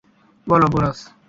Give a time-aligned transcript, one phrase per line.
[0.47, 0.99] বল, porous.